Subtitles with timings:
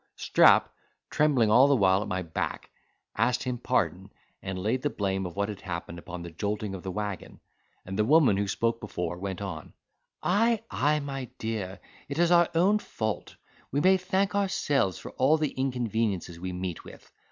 [0.15, 0.73] Strap,
[1.11, 2.71] trembling all the while at my back,
[3.15, 6.81] asked him pardon, and laid the blame of what had happened upon the jolting of
[6.81, 7.39] the waggon;
[7.85, 9.73] and the woman who spoke before went on:
[10.23, 11.79] "Ay, ay, my dear,
[12.09, 13.35] it is our own fault;
[13.71, 17.11] we may thank ourselves for all the inconveniences we meet with.